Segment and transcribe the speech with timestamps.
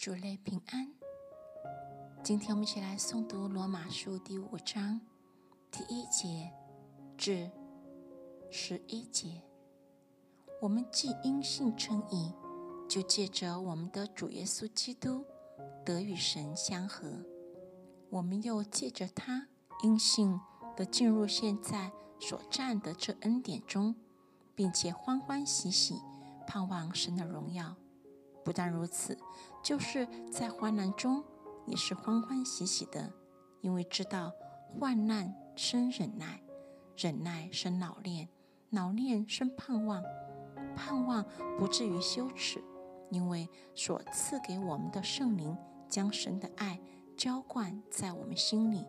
[0.00, 0.94] 主内平安。
[2.24, 4.98] 今天我们一起来诵读罗马书第五章
[5.70, 6.50] 第一节
[7.18, 7.50] 至
[8.50, 9.42] 十一节。
[10.62, 12.32] 我们既因信称义，
[12.88, 15.22] 就借着我们的主耶稣基督
[15.84, 17.22] 得与神相合。
[18.08, 19.48] 我们又借着他
[19.82, 20.40] 因信
[20.74, 23.94] 的进入现在所占的这恩典中，
[24.54, 26.00] 并且欢欢喜喜
[26.46, 27.76] 盼望神的荣耀。
[28.42, 29.18] 不但如此，
[29.62, 31.22] 就是在患难中
[31.66, 33.12] 也是欢欢喜喜的，
[33.60, 34.32] 因为知道
[34.78, 36.42] 患难生忍耐，
[36.96, 38.28] 忍耐生老练，
[38.70, 40.02] 老练生盼望，
[40.74, 41.24] 盼望
[41.58, 42.62] 不至于羞耻，
[43.10, 45.56] 因为所赐给我们的圣灵
[45.88, 46.80] 将神的爱
[47.16, 48.86] 浇灌在我们心里。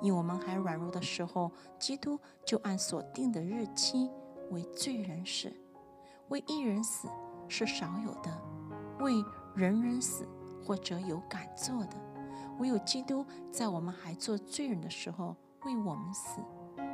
[0.00, 4.10] 因我们还软弱的时候，基督就按所定的日期
[4.50, 5.52] 为罪人死，
[6.28, 7.08] 为一人死
[7.46, 8.36] 是少有的。
[8.98, 10.26] 为人人死，
[10.64, 11.96] 或者有敢做的，
[12.58, 16.40] 唯有基督在我们还做罪人的时候为我们死，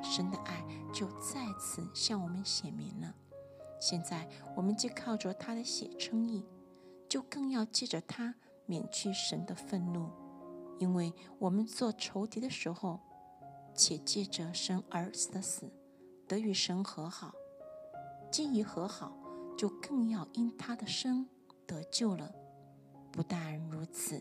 [0.00, 3.12] 神的爱就再次向我们显明了。
[3.80, 6.46] 现在我们既靠着他的血称义，
[7.08, 10.08] 就更要借着他免去神的愤怒，
[10.78, 13.00] 因为我们做仇敌的时候，
[13.74, 15.72] 且借着神儿子的死
[16.28, 17.32] 得与神和好；
[18.30, 19.12] 既已和好，
[19.58, 21.28] 就更要因他的生。
[21.66, 22.30] 得救了。
[23.14, 24.20] 不但如此，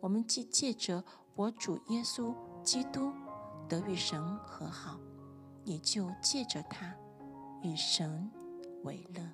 [0.00, 1.02] 我们既借着
[1.34, 3.10] 我主耶稣基督
[3.66, 5.00] 得与神和好，
[5.64, 6.94] 也就借着他
[7.62, 8.30] 与神
[8.82, 9.26] 为乐。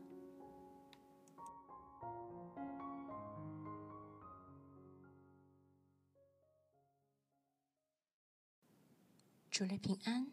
[9.50, 10.28] 主内平安。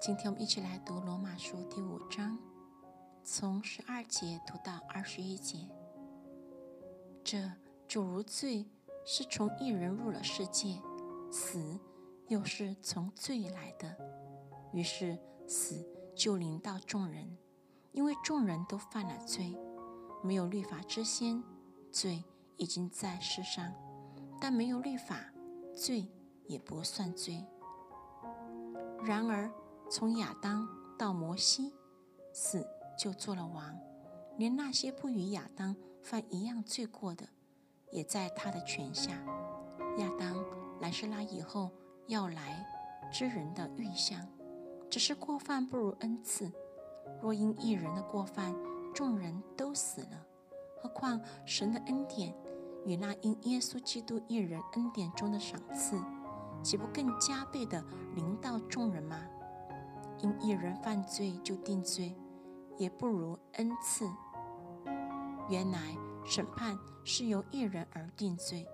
[0.00, 2.38] 今天我们一起来读罗马书第五章，
[3.22, 5.68] 从十二节读到二十一节。
[7.22, 7.50] 这
[7.94, 8.66] 就如罪
[9.04, 10.82] 是从一人入了世界，
[11.30, 11.78] 死
[12.26, 13.96] 又是从罪来的，
[14.72, 15.16] 于是
[15.46, 17.38] 死就临到众人，
[17.92, 19.56] 因为众人都犯了罪。
[20.24, 21.40] 没有律法之先，
[21.92, 22.24] 罪
[22.56, 23.70] 已经在世上；
[24.40, 25.32] 但没有律法，
[25.72, 26.08] 罪
[26.48, 27.46] 也不算罪。
[29.04, 29.48] 然而
[29.88, 30.68] 从亚当
[30.98, 31.72] 到摩西，
[32.32, 32.66] 死
[32.98, 33.78] 就做了王。
[34.36, 37.28] 连那些不与亚当犯一样罪过的，
[37.94, 39.12] 也在他的权下。
[39.98, 40.44] 亚当
[40.80, 41.70] 乃是那以后
[42.08, 42.66] 要来
[43.12, 44.20] 之人的预象，
[44.90, 46.50] 只是过犯不如恩赐。
[47.22, 48.54] 若因一人的过犯，
[48.92, 50.26] 众人都死了，
[50.82, 52.34] 何况神的恩典
[52.84, 55.96] 与那因耶稣基督一人恩典中的赏赐，
[56.62, 57.82] 岂不更加倍的
[58.16, 59.16] 临到众人吗？
[60.18, 62.16] 因一人犯罪就定罪，
[62.76, 64.10] 也不如恩赐。
[65.48, 65.78] 原来
[66.24, 68.66] 审判是由一人而定罪，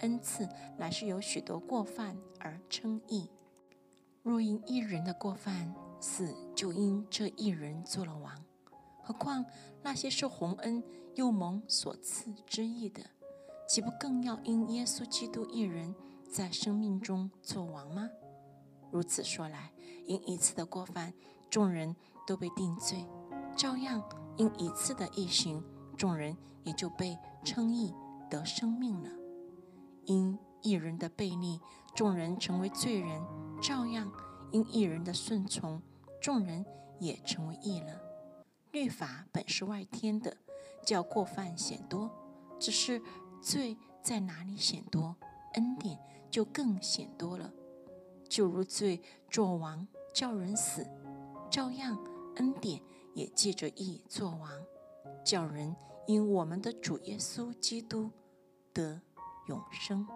[0.00, 3.30] 恩赐乃是由许多过犯而称义。
[4.22, 8.44] 若因一人的过犯死，就因这一人做了王。
[9.02, 9.44] 何况
[9.82, 10.82] 那些受洪恩
[11.14, 13.02] 又蒙所赐之义的，
[13.68, 15.94] 岂不更要因耶稣基督一人
[16.28, 18.10] 在生命中做王吗？
[18.90, 19.72] 如此说来，
[20.06, 21.14] 因一次的过犯，
[21.48, 21.94] 众人
[22.26, 23.06] 都被定罪；
[23.56, 24.02] 照样
[24.36, 25.62] 因一次的异行。
[25.96, 27.94] 众人也就被称义
[28.30, 29.10] 得生命了。
[30.04, 31.60] 因一人的背逆，
[31.94, 33.22] 众人成为罪人；
[33.60, 34.10] 照样
[34.52, 35.80] 因一人的顺从，
[36.20, 36.64] 众人
[37.00, 38.00] 也成为义了。
[38.72, 40.36] 律法本是外天的，
[40.84, 42.10] 叫过犯显多；
[42.58, 43.00] 只是
[43.40, 45.16] 罪在哪里显多，
[45.54, 45.98] 恩典
[46.30, 47.52] 就更显多了。
[48.28, 50.82] 就如罪作王，叫人死；
[51.50, 51.98] 照样
[52.36, 52.82] 恩典
[53.14, 54.50] 也借着义作王。
[55.26, 55.74] 叫人
[56.06, 58.08] 因我们的主耶稣基督
[58.72, 59.00] 得
[59.48, 60.06] 永生。